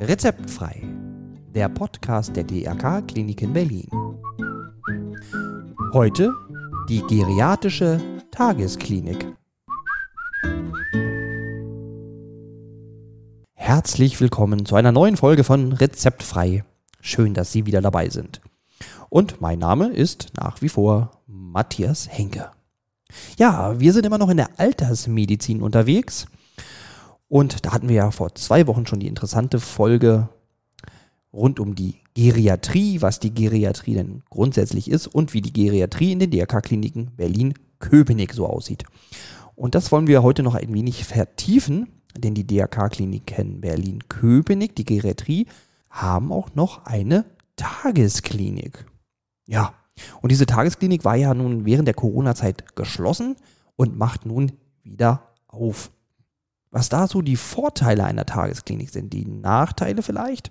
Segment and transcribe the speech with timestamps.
[0.00, 0.80] Rezeptfrei,
[1.56, 3.88] der Podcast der DRK Klinik in Berlin.
[5.92, 6.32] Heute
[6.88, 8.00] die geriatrische
[8.30, 9.26] Tagesklinik.
[13.54, 16.62] Herzlich willkommen zu einer neuen Folge von Rezeptfrei.
[17.00, 18.40] Schön, dass Sie wieder dabei sind.
[19.08, 22.52] Und mein Name ist nach wie vor Matthias Henke.
[23.36, 26.26] Ja, wir sind immer noch in der Altersmedizin unterwegs
[27.28, 30.28] und da hatten wir ja vor zwei Wochen schon die interessante Folge
[31.32, 36.18] rund um die Geriatrie, was die Geriatrie denn grundsätzlich ist und wie die Geriatrie in
[36.18, 38.84] den DRK-Kliniken Berlin-Köpenick so aussieht.
[39.54, 45.46] Und das wollen wir heute noch ein wenig vertiefen, denn die DRK-Kliniken Berlin-Köpenick, die Geriatrie,
[45.90, 47.24] haben auch noch eine
[47.56, 48.86] Tagesklinik.
[49.46, 49.74] Ja,
[50.22, 53.36] und diese Tagesklinik war ja nun während der Corona-Zeit geschlossen
[53.76, 54.52] und macht nun
[54.82, 55.90] wieder auf
[56.70, 60.50] was da so die Vorteile einer Tagesklinik sind, die Nachteile vielleicht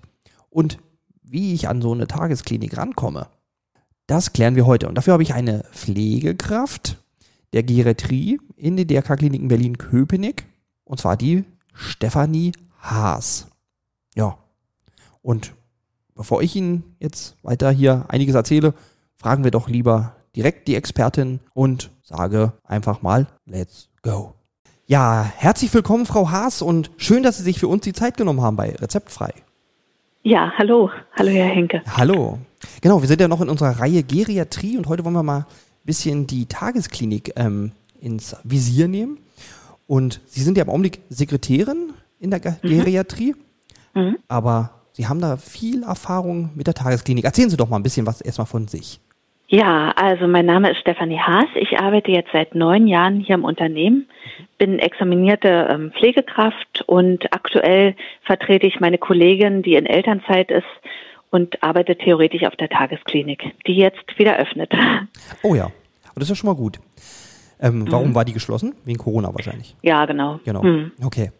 [0.50, 0.78] und
[1.22, 3.28] wie ich an so eine Tagesklinik rankomme.
[4.06, 4.88] Das klären wir heute.
[4.88, 6.96] Und dafür habe ich eine Pflegekraft
[7.52, 10.46] der Geriatrie in den DRK-Kliniken Berlin-Köpenick.
[10.84, 11.44] Und zwar die
[11.74, 13.48] Stefanie Haas.
[14.14, 14.38] Ja.
[15.20, 15.54] Und
[16.14, 18.72] bevor ich Ihnen jetzt weiter hier einiges erzähle,
[19.16, 24.37] fragen wir doch lieber direkt die Expertin und sage einfach mal, let's go.
[24.90, 28.40] Ja, herzlich willkommen, Frau Haas, und schön, dass Sie sich für uns die Zeit genommen
[28.40, 29.34] haben bei Rezeptfrei.
[30.22, 30.90] Ja, hallo.
[31.18, 31.82] Hallo, Herr Henke.
[31.94, 32.38] Hallo.
[32.80, 35.46] Genau, wir sind ja noch in unserer Reihe Geriatrie und heute wollen wir mal ein
[35.84, 39.18] bisschen die Tagesklinik ähm, ins Visier nehmen.
[39.86, 42.66] Und Sie sind ja im Augenblick Sekretärin in der mhm.
[42.66, 43.34] Geriatrie,
[43.92, 44.16] mhm.
[44.26, 47.26] aber Sie haben da viel Erfahrung mit der Tagesklinik.
[47.26, 49.00] Erzählen Sie doch mal ein bisschen was erstmal von sich.
[49.48, 51.48] Ja, also mein Name ist Stefanie Haas.
[51.56, 54.06] Ich arbeite jetzt seit neun Jahren hier im Unternehmen,
[54.58, 60.66] bin examinierte ähm, Pflegekraft und aktuell vertrete ich meine Kollegin, die in Elternzeit ist
[61.30, 64.72] und arbeite theoretisch auf der Tagesklinik, die jetzt wieder öffnet.
[65.42, 65.72] Oh ja, und
[66.16, 66.80] das ist ja schon mal gut.
[67.60, 68.14] Ähm, warum mhm.
[68.14, 68.74] war die geschlossen?
[68.84, 69.76] Wegen Corona wahrscheinlich.
[69.82, 70.40] Ja, genau.
[70.44, 70.62] Genau.
[70.62, 70.92] Mhm.
[71.04, 71.32] Okay.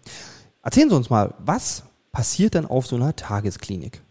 [0.63, 4.03] Erzählen Sie uns mal, was passiert denn auf so einer Tagesklinik?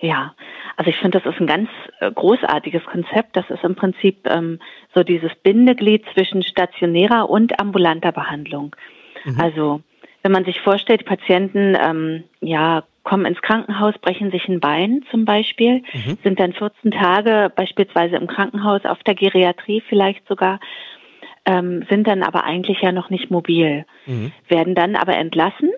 [0.00, 0.34] Ja,
[0.78, 1.68] also ich finde, das ist ein ganz
[1.98, 3.36] äh, großartiges Konzept.
[3.36, 4.60] Das ist im Prinzip ähm,
[4.94, 8.76] so dieses Bindeglied zwischen stationärer und ambulanter Behandlung.
[9.24, 9.40] Mhm.
[9.40, 9.80] Also
[10.22, 15.04] wenn man sich vorstellt, die Patienten ähm, ja kommen ins Krankenhaus, brechen sich ein Bein
[15.10, 16.16] zum Beispiel, mhm.
[16.22, 20.60] sind dann 14 Tage beispielsweise im Krankenhaus auf der Geriatrie vielleicht sogar,
[21.44, 24.30] ähm, sind dann aber eigentlich ja noch nicht mobil, mhm.
[24.46, 25.70] werden dann aber entlassen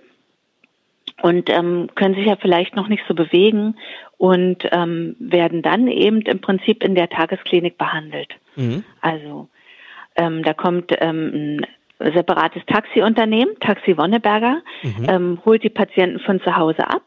[1.23, 3.77] und ähm, können sich ja vielleicht noch nicht so bewegen
[4.19, 8.29] und ähm, werden dann eben im Prinzip in der Tagesklinik behandelt.
[8.57, 8.85] Mhm.
[9.01, 9.49] Also
[10.17, 11.61] ähm, da kommt ähm,
[12.01, 15.07] ein separates Taxiunternehmen, Taxi Wonneberger, mhm.
[15.09, 17.03] ähm, holt die Patienten von zu Hause ab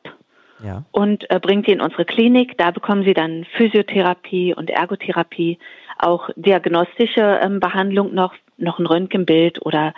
[0.63, 0.83] ja.
[0.91, 2.57] und äh, bringt sie in unsere Klinik.
[2.57, 5.59] Da bekommen sie dann Physiotherapie und Ergotherapie,
[5.97, 9.93] auch diagnostische ähm, Behandlung noch, noch ein Röntgenbild oder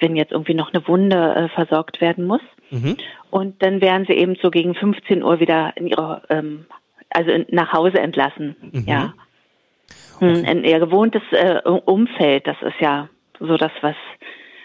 [0.00, 2.42] wenn jetzt irgendwie noch eine Wunde äh, versorgt werden muss.
[2.70, 2.96] Mhm.
[3.30, 6.66] Und dann werden sie eben so gegen 15 Uhr wieder in ihre, ähm,
[7.10, 8.56] also in, nach Hause entlassen.
[8.72, 8.84] Mhm.
[8.86, 9.14] Ja.
[10.18, 13.08] Hm, in ihr gewohntes äh, Umfeld, das ist ja
[13.38, 13.94] so das, was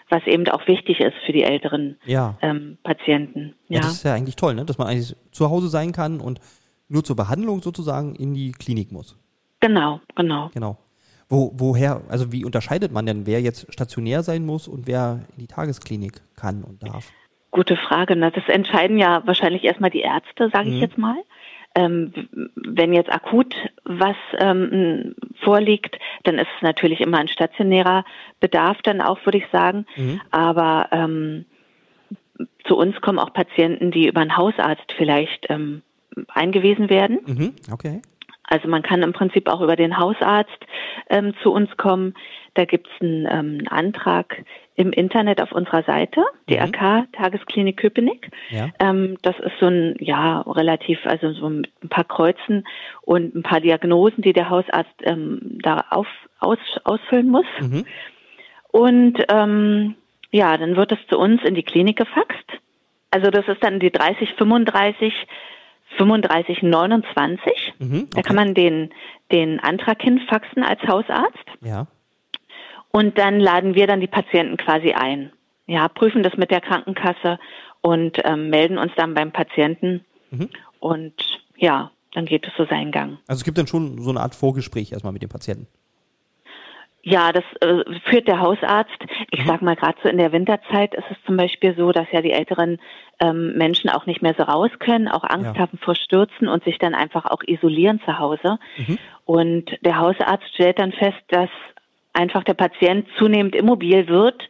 [0.10, 2.38] was eben auch wichtig ist für die älteren ja.
[2.42, 3.56] ähm, Patienten.
[3.68, 3.78] Ja.
[3.78, 3.82] ja.
[3.82, 4.64] das ist ja eigentlich toll, ne?
[4.64, 6.40] dass man eigentlich zu Hause sein kann und
[6.88, 9.18] nur zur Behandlung sozusagen in die Klinik muss.
[9.60, 10.52] Genau, genau.
[10.54, 10.78] Genau.
[11.30, 15.40] Wo, woher, also wie unterscheidet man denn, wer jetzt stationär sein muss und wer in
[15.40, 17.12] die Tagesklinik kann und darf?
[17.54, 18.16] Gute Frage.
[18.16, 18.32] Ne?
[18.32, 20.82] Das entscheiden ja wahrscheinlich erstmal die Ärzte, sage ich mhm.
[20.82, 21.18] jetzt mal.
[21.76, 22.12] Ähm,
[22.56, 28.06] wenn jetzt akut was ähm, vorliegt, dann ist es natürlich immer ein stationärer
[28.40, 29.86] Bedarf, dann auch, würde ich sagen.
[29.96, 30.20] Mhm.
[30.32, 31.46] Aber ähm,
[32.66, 35.84] zu uns kommen auch Patienten, die über einen Hausarzt vielleicht ähm,
[36.30, 37.20] eingewiesen werden.
[37.26, 37.54] Mhm.
[37.72, 38.02] Okay.
[38.46, 40.60] Also man kann im Prinzip auch über den Hausarzt
[41.10, 42.16] ähm, zu uns kommen.
[42.56, 44.44] Da gibt es einen ähm, Antrag
[44.76, 47.12] im Internet auf unserer Seite, DRK mhm.
[47.12, 48.30] Tagesklinik Köpenick.
[48.50, 48.70] Ja.
[48.80, 52.66] Ähm, das ist so ein, ja, relativ, also so ein paar Kreuzen
[53.02, 56.08] und ein paar Diagnosen, die der Hausarzt ähm, da auf,
[56.40, 57.46] aus, ausfüllen muss.
[57.60, 57.86] Mhm.
[58.72, 59.96] Und ähm,
[60.32, 62.46] ja, dann wird es zu uns in die Klinik gefaxt.
[63.12, 65.14] Also das ist dann die 3035
[65.98, 67.74] 3529.
[67.80, 68.08] Mhm, okay.
[68.12, 68.90] Da kann man den,
[69.32, 71.46] den Antrag hinfaxen als Hausarzt.
[71.62, 71.88] Ja.
[72.96, 75.32] Und dann laden wir dann die Patienten quasi ein.
[75.66, 77.40] Ja, prüfen das mit der Krankenkasse
[77.82, 80.06] und ähm, melden uns dann beim Patienten.
[80.30, 80.50] Mhm.
[80.80, 81.14] Und
[81.58, 83.18] ja, dann geht es so seinen Gang.
[83.28, 85.68] Also es gibt dann schon so eine Art Vorgespräch erstmal mit dem Patienten.
[87.02, 88.98] Ja, das äh, führt der Hausarzt.
[89.32, 89.48] Ich mhm.
[89.48, 92.32] sag mal, gerade so in der Winterzeit ist es zum Beispiel so, dass ja die
[92.32, 92.80] älteren
[93.20, 95.58] ähm, Menschen auch nicht mehr so raus können, auch Angst ja.
[95.58, 98.60] haben vor Stürzen und sich dann einfach auch isolieren zu Hause.
[98.78, 99.00] Mhm.
[99.26, 101.50] Und der Hausarzt stellt dann fest, dass
[102.14, 104.42] einfach der Patient zunehmend immobil wird.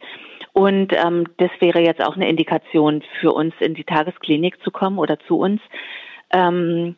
[0.52, 4.98] Und ähm, das wäre jetzt auch eine Indikation für uns, in die Tagesklinik zu kommen
[4.98, 5.60] oder zu uns,
[6.30, 6.94] ähm,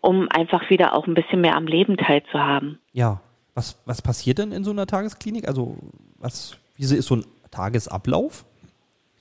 [0.00, 2.78] um einfach wieder auch ein bisschen mehr am Leben teilzuhaben.
[2.92, 3.20] Ja,
[3.54, 5.46] was, was passiert denn in so einer Tagesklinik?
[5.46, 5.76] Also,
[6.18, 8.46] was, wie ist so ein Tagesablauf?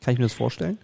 [0.01, 0.77] Kann ich mir das vorstellen?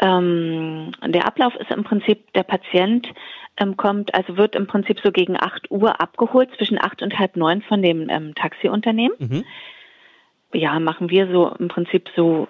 [0.00, 3.08] Ähm, der Ablauf ist im Prinzip, der Patient
[3.56, 7.36] ähm, kommt, also wird im Prinzip so gegen 8 Uhr abgeholt, zwischen 8 und halb
[7.36, 9.16] 9 von dem ähm, Taxiunternehmen.
[9.18, 9.44] Mhm.
[10.52, 12.48] Ja, machen wir so im Prinzip so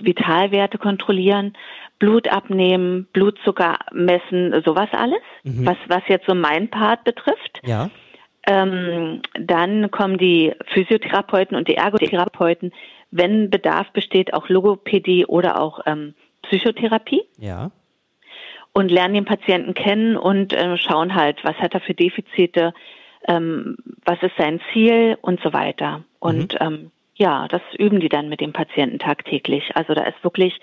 [0.00, 1.54] Vitalwerte kontrollieren,
[1.98, 5.66] Blut abnehmen, Blutzucker messen, sowas alles, mhm.
[5.66, 7.60] was, was jetzt so mein Part betrifft.
[7.64, 7.90] Ja.
[8.46, 12.72] Ähm, dann kommen die Physiotherapeuten und die Ergotherapeuten,
[13.10, 16.14] wenn Bedarf besteht, auch Logopädie oder auch ähm,
[16.52, 17.22] Psychotherapie.
[17.38, 17.70] Ja.
[18.74, 22.72] Und lernen den Patienten kennen und äh, schauen halt, was hat er für Defizite,
[23.28, 26.04] ähm, was ist sein Ziel und so weiter.
[26.18, 26.58] Und mhm.
[26.60, 29.76] ähm, ja, das üben die dann mit dem Patienten tagtäglich.
[29.76, 30.58] Also da ist wirklich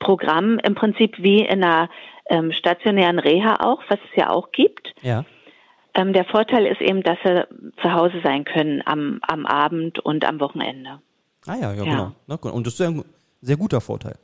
[0.00, 1.88] Programm im Prinzip wie in einer
[2.28, 4.94] ähm, stationären Reha auch, was es ja auch gibt.
[5.02, 5.24] Ja.
[5.94, 7.46] Ähm, der Vorteil ist eben, dass sie
[7.80, 11.00] zu Hause sein können am, am Abend und am Wochenende.
[11.46, 12.12] Ah ja, ja, ja.
[12.26, 12.52] genau.
[12.52, 13.04] Und das ist ein
[13.40, 14.16] sehr guter Vorteil.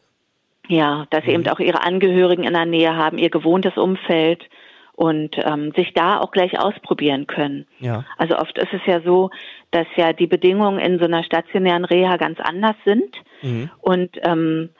[0.70, 1.40] Ja, dass sie mhm.
[1.40, 4.48] eben auch ihre Angehörigen in der Nähe haben, ihr gewohntes Umfeld
[4.92, 7.66] und ähm, sich da auch gleich ausprobieren können.
[7.80, 8.04] Ja.
[8.18, 9.30] Also oft ist es ja so,
[9.72, 13.70] dass ja die Bedingungen in so einer stationären Reha ganz anders sind mhm.
[13.80, 14.70] und ähm,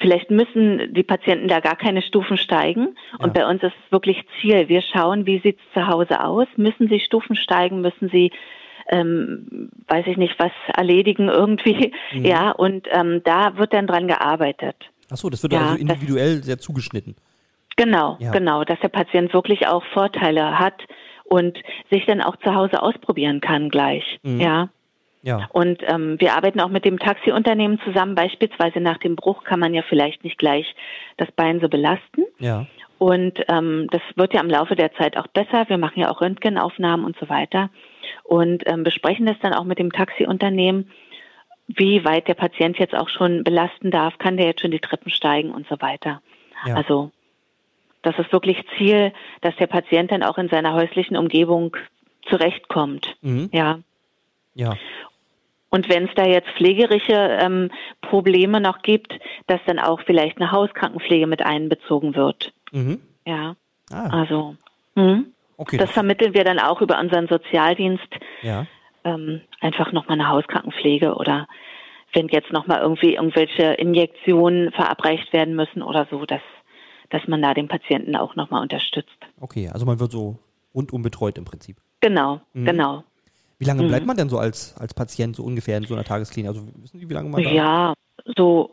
[0.00, 2.96] vielleicht müssen die Patienten da gar keine Stufen steigen.
[3.18, 3.42] Und ja.
[3.42, 4.68] bei uns ist es wirklich Ziel.
[4.68, 6.46] Wir schauen, wie sieht es zu Hause aus?
[6.56, 7.80] Müssen sie Stufen steigen?
[7.80, 8.32] Müssen sie,
[8.88, 11.92] ähm, weiß ich nicht, was erledigen irgendwie?
[12.12, 12.24] Mhm.
[12.24, 14.76] Ja, und ähm, da wird dann dran gearbeitet.
[15.10, 17.14] Ach so, das wird ja, also individuell sehr zugeschnitten.
[17.76, 18.30] Genau, ja.
[18.30, 20.80] genau, dass der Patient wirklich auch Vorteile hat
[21.24, 21.58] und
[21.90, 24.18] sich dann auch zu Hause ausprobieren kann gleich.
[24.22, 24.40] Mhm.
[24.40, 24.68] Ja.
[25.22, 25.48] Ja.
[25.52, 28.14] Und ähm, wir arbeiten auch mit dem Taxiunternehmen zusammen.
[28.14, 30.66] Beispielsweise nach dem Bruch kann man ja vielleicht nicht gleich
[31.16, 32.26] das Bein so belasten.
[32.38, 32.66] Ja.
[32.98, 35.64] Und ähm, das wird ja im Laufe der Zeit auch besser.
[35.68, 37.70] Wir machen ja auch Röntgenaufnahmen und so weiter
[38.22, 40.90] und ähm, besprechen das dann auch mit dem Taxiunternehmen,
[41.66, 44.18] wie weit der Patient jetzt auch schon belasten darf.
[44.18, 46.20] Kann der jetzt schon die Treppen steigen und so weiter.
[46.66, 46.76] Ja.
[46.76, 47.10] Also
[48.02, 51.76] das ist wirklich Ziel, dass der Patient dann auch in seiner häuslichen Umgebung
[52.28, 53.16] zurechtkommt.
[53.22, 53.48] Mhm.
[53.52, 53.80] Ja.
[54.54, 54.76] Ja.
[55.70, 57.70] Und wenn es da jetzt pflegerische ähm,
[58.00, 59.18] Probleme noch gibt,
[59.48, 62.52] dass dann auch vielleicht eine Hauskrankenpflege mit einbezogen wird.
[62.70, 63.00] Mhm.
[63.26, 63.56] Ja.
[63.90, 64.20] Ah.
[64.20, 64.56] Also.
[64.94, 65.32] Hm?
[65.56, 68.08] Okay, das, das vermitteln wir dann auch über unseren Sozialdienst.
[68.42, 68.66] Ja.
[69.04, 71.46] Ähm, einfach nochmal eine Hauskrankenpflege oder
[72.14, 76.40] wenn jetzt nochmal irgendwie irgendwelche Injektionen verabreicht werden müssen oder so, dass,
[77.10, 79.18] dass man da den Patienten auch nochmal unterstützt.
[79.40, 80.38] Okay, also man wird so
[80.74, 81.76] rundum betreut im Prinzip.
[82.00, 82.64] Genau, mhm.
[82.64, 83.04] genau.
[83.58, 83.88] Wie lange mhm.
[83.88, 86.48] bleibt man denn so als, als Patient so ungefähr in so einer Tagesklinik?
[86.48, 87.94] Also wissen Sie, wie lange man da Ja,
[88.36, 88.70] so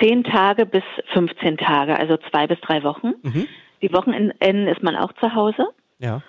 [0.00, 0.82] zehn Tage bis
[1.12, 3.14] 15 Tage, also zwei bis drei Wochen.
[3.22, 3.46] Mhm.
[3.82, 5.68] Die Wochenenden ist man auch zu Hause.
[5.98, 6.22] Ja,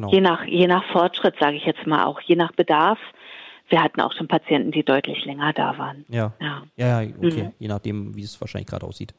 [0.00, 0.10] genau.
[0.10, 2.98] Je nach, je nach Fortschritt, sage ich jetzt mal auch, je nach Bedarf.
[3.68, 6.06] Wir hatten auch schon Patienten, die deutlich länger da waren.
[6.08, 7.52] Ja, ja, ja, ja okay, mhm.
[7.58, 9.14] je nachdem, wie es wahrscheinlich gerade aussieht.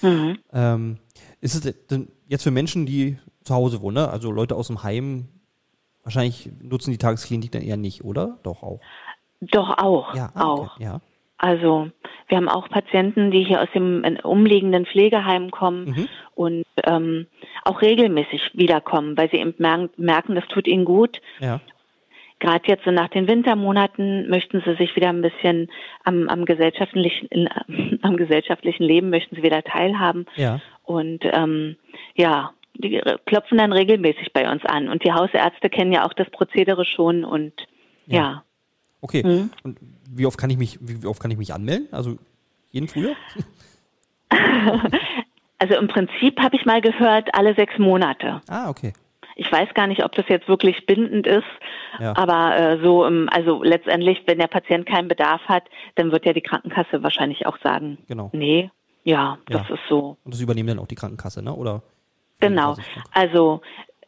[0.00, 0.38] Mhm.
[0.52, 0.98] Ähm,
[1.40, 4.08] ist es denn jetzt für Menschen, die zu Hause wohnen, ne?
[4.08, 5.28] also Leute aus dem Heim,
[6.02, 8.38] Wahrscheinlich nutzen die Tagesklinik dann eher nicht, oder?
[8.42, 8.80] Doch auch.
[9.40, 10.14] Doch auch.
[10.14, 10.74] Ja, ah, auch.
[10.76, 10.84] Okay.
[10.84, 11.00] Ja.
[11.36, 11.90] Also
[12.28, 16.08] wir haben auch Patienten, die hier aus dem umliegenden Pflegeheim kommen mhm.
[16.34, 17.26] und ähm,
[17.64, 21.20] auch regelmäßig wiederkommen, weil sie eben merken, das tut ihnen gut.
[21.40, 21.60] Ja.
[22.38, 25.68] Gerade jetzt so nach den Wintermonaten möchten sie sich wieder ein bisschen
[26.04, 27.48] am, am gesellschaftlichen,
[28.02, 30.26] am gesellschaftlichen Leben möchten sie wieder teilhaben.
[30.36, 30.60] Ja.
[30.84, 31.76] Und ähm,
[32.14, 34.88] ja, die klopfen dann regelmäßig bei uns an.
[34.88, 37.52] Und die Hausärzte kennen ja auch das Prozedere schon und
[38.06, 38.16] ja.
[38.16, 38.44] ja.
[39.02, 39.22] Okay.
[39.22, 39.50] Mhm.
[39.62, 39.78] Und
[40.10, 41.88] wie oft kann ich mich, wie oft kann ich mich anmelden?
[41.92, 42.16] Also
[42.70, 43.16] jeden Frühjahr?
[45.60, 48.40] also im Prinzip habe ich mal gehört, alle sechs Monate.
[48.48, 48.92] Ah, okay.
[49.36, 51.44] Ich weiß gar nicht, ob das jetzt wirklich bindend ist,
[51.98, 52.14] ja.
[52.16, 55.64] aber äh, so, im, also letztendlich, wenn der Patient keinen Bedarf hat,
[55.94, 58.30] dann wird ja die Krankenkasse wahrscheinlich auch sagen, genau.
[58.32, 58.70] nee,
[59.04, 59.74] ja, das ja.
[59.74, 60.16] ist so.
[60.24, 61.54] Und das übernehmen dann auch die Krankenkasse, ne?
[61.54, 61.82] Oder?
[62.40, 62.76] Genau.
[63.12, 63.60] Also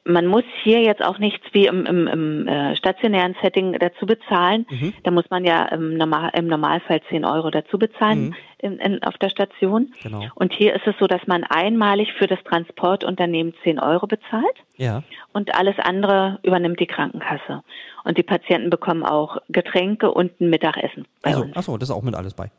[0.04, 4.66] man muss hier jetzt auch nichts wie im, im, im äh, stationären Setting dazu bezahlen.
[4.68, 4.94] Mhm.
[5.04, 8.34] Da muss man ja im, Normal, im Normalfall 10 Euro dazu bezahlen Mhm.
[8.58, 9.92] in, in, auf der Station.
[10.02, 10.24] Genau.
[10.34, 15.04] Und hier ist es so, dass man einmalig für das Transportunternehmen 10 Euro bezahlt Ja.
[15.32, 17.62] und alles andere übernimmt die Krankenkasse.
[18.02, 21.56] Und die Patienten bekommen auch Getränke und ein Mittagessen bei Also, uns.
[21.56, 22.50] achso, das ist auch mit alles bei.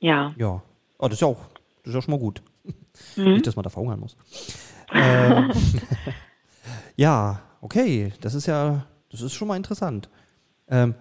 [0.00, 0.32] Ja.
[0.36, 0.62] Ja.
[0.98, 1.46] Oh, das ist ja auch,
[1.82, 2.42] das ist ja schon mal gut.
[3.16, 3.32] Mhm.
[3.32, 4.16] Nicht, dass man da verhungern muss.
[4.92, 5.50] ähm,
[6.98, 8.12] ja, okay.
[8.20, 10.08] Das ist ja, das ist schon mal interessant.
[10.68, 10.94] Ähm,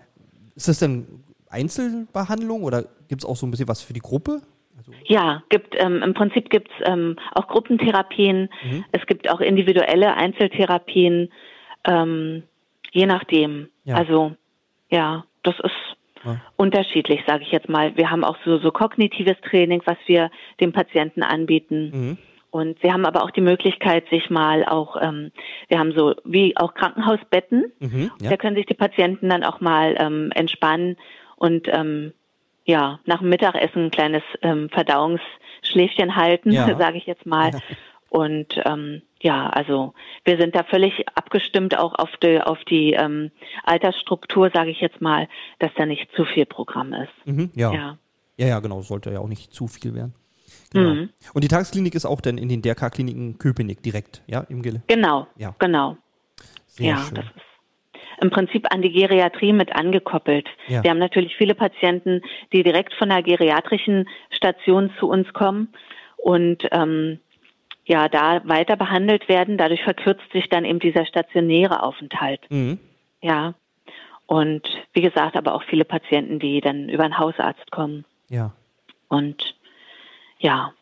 [0.56, 1.06] ist das denn
[1.50, 4.42] Einzelbehandlung oder gibt es auch so ein bisschen was für die Gruppe?
[4.78, 8.86] Also, Ja, gibt ähm, im Prinzip gibt's ähm, auch Gruppentherapien, Mhm.
[8.92, 11.30] es gibt auch individuelle Einzeltherapien,
[11.86, 12.44] ähm,
[12.92, 13.70] je nachdem.
[13.84, 13.96] Ja.
[13.96, 14.36] Also
[14.90, 15.72] ja, das ist
[16.26, 16.42] Ja.
[16.58, 17.96] unterschiedlich, sage ich jetzt mal.
[17.98, 21.92] Wir haben auch so, so kognitives Training, was wir dem Patienten anbieten.
[21.94, 22.18] mhm.
[22.50, 25.32] Und sie haben aber auch die Möglichkeit, sich mal auch, ähm,
[25.68, 28.12] wir haben so wie auch Krankenhausbetten, Mhm.
[28.22, 28.30] Ja.
[28.32, 30.96] da können sich die Patienten dann auch mal ähm, entspannen
[31.36, 32.14] und ähm,
[32.66, 36.66] ja, nach dem Mittagessen ein kleines ähm, Verdauungsschläfchen halten, Ja.
[36.78, 37.52] sage ich jetzt mal.
[38.10, 43.32] Und ähm, ja, also wir sind da völlig abgestimmt auch auf die, auf die ähm,
[43.64, 45.28] Altersstruktur, sage ich jetzt mal,
[45.60, 47.12] dass da nicht zu viel Programm ist.
[47.26, 47.52] Mhm.
[47.56, 47.74] Ja.
[47.74, 47.98] ja.
[48.38, 48.48] Ja.
[48.48, 48.82] Ja, genau.
[48.82, 50.14] Sollte ja auch nicht zu viel werden.
[50.74, 50.94] Genau.
[50.94, 51.10] Mhm.
[51.34, 54.82] Und die Tagesklinik ist auch dann in den DRK-Kliniken Köpenick direkt, ja, im Gille.
[54.88, 55.56] Genau, Ja.
[55.60, 55.98] genau.
[56.68, 57.16] Sehr ja, schön.
[57.16, 57.44] das ist
[58.20, 60.48] im Prinzip an die Geriatrie mit angekoppelt.
[60.68, 60.84] Ja.
[60.84, 62.22] Wir haben natürlich viele Patienten,
[62.52, 65.70] die direkt von der geriatrischen Station zu uns kommen
[66.18, 67.20] und ähm,
[67.86, 69.58] ja, da weiter behandelt werden.
[69.58, 72.42] Dadurch verkürzt sich dann eben dieser stationäre Aufenthalt.
[72.50, 72.80] Mhm.
[73.22, 73.54] Ja.
[74.26, 78.04] Und wie gesagt, aber auch viele Patienten, die dann über einen Hausarzt kommen.
[78.30, 78.52] Ja.
[79.08, 79.56] Und
[80.40, 80.74] ja,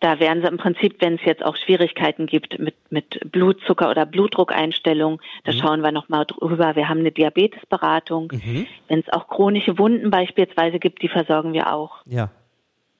[0.00, 4.04] da werden sie im Prinzip, wenn es jetzt auch Schwierigkeiten gibt mit, mit Blutzucker- oder
[4.04, 6.74] Blutdruckeinstellung, da schauen wir nochmal drüber.
[6.74, 8.32] Wir haben eine Diabetesberatung.
[8.32, 8.66] Mhm.
[8.88, 12.02] Wenn es auch chronische Wunden beispielsweise gibt, die versorgen wir auch.
[12.06, 12.30] Ja.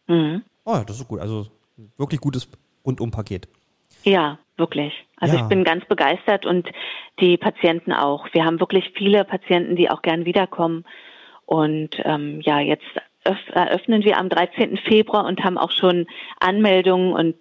[0.07, 0.43] Mhm.
[0.65, 1.19] Oh, ja, das ist gut.
[1.19, 1.49] Also
[1.99, 2.49] wirklich gutes
[2.87, 3.49] Rundumpaket.
[4.05, 4.93] Ja, wirklich.
[5.17, 5.43] Also Ja.
[5.43, 6.69] ich bin ganz begeistert und
[7.19, 8.29] die Patienten auch.
[8.33, 10.85] Wir haben wirklich viele Patienten, die auch gern wiederkommen.
[11.47, 12.87] Und ähm, ja, jetzt
[13.25, 14.77] eröffnen wir am 13.
[14.79, 16.07] Februar und haben auch schon
[16.41, 17.37] Anmeldungen und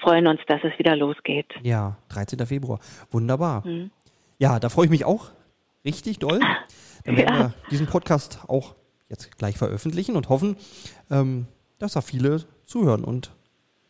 [0.00, 1.46] freuen uns, dass es wieder losgeht.
[1.62, 2.44] Ja, 13.
[2.46, 2.80] Februar.
[3.10, 3.66] Wunderbar.
[3.66, 3.90] Mhm.
[4.38, 5.30] Ja, da freue ich mich auch
[5.84, 6.40] richtig doll.
[7.04, 7.40] Dann werden Ja.
[7.40, 8.74] wir diesen Podcast auch
[9.08, 10.56] jetzt gleich veröffentlichen und hoffen,
[11.10, 11.46] ähm,
[11.78, 13.32] dass da viele zuhören und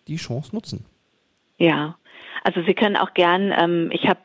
[0.08, 0.84] die Chance nutzen.
[1.58, 1.96] Ja,
[2.42, 4.18] also Sie können auch gern, ähm, ich habe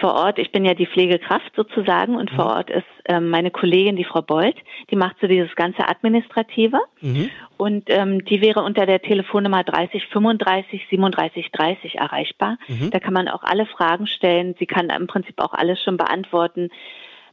[0.00, 3.96] vor Ort, ich bin ja die Pflegekraft sozusagen und vor Ort ist ähm, meine Kollegin,
[3.96, 4.56] die Frau Bold,
[4.90, 7.30] die macht so dieses ganze Administrative Mhm.
[7.56, 12.58] und ähm, die wäre unter der Telefonnummer 30 35 37 30 erreichbar.
[12.68, 12.90] Mhm.
[12.90, 14.54] Da kann man auch alle Fragen stellen.
[14.58, 16.70] Sie kann im Prinzip auch alles schon beantworten.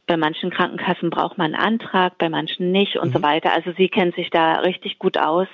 [0.06, 3.52] Bei manchen Krankenkassen braucht man einen Antrag, bei manchen nicht und so weiter.
[3.52, 5.48] Also sie kennt sich da richtig gut aus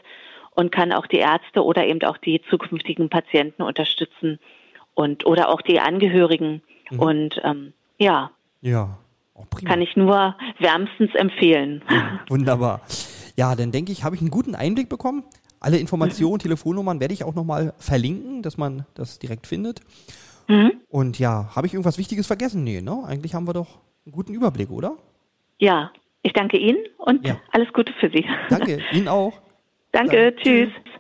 [0.55, 4.39] und kann auch die Ärzte oder eben auch die zukünftigen Patienten unterstützen
[4.95, 6.63] und oder auch die Angehörigen.
[6.99, 8.99] Und ähm, ja, Ja,
[9.51, 9.71] prima.
[9.71, 11.83] kann ich nur wärmstens empfehlen.
[12.29, 12.81] Wunderbar.
[13.37, 15.25] Ja, dann denke ich, habe ich einen guten Einblick bekommen.
[15.61, 19.81] Alle Informationen, Telefonnummern werde ich auch nochmal verlinken, dass man das direkt findet.
[20.47, 20.73] Mhm.
[20.89, 22.65] Und ja, habe ich irgendwas Wichtiges vergessen?
[22.65, 23.03] Nee, ne?
[23.07, 24.97] Eigentlich haben wir doch einen guten Überblick, oder?
[25.59, 25.91] Ja,
[26.23, 27.39] ich danke Ihnen und Ja.
[27.51, 28.27] alles Gute für Sie.
[28.51, 29.41] Danke, Ihnen auch.
[29.93, 30.69] danke, Dann tschüss.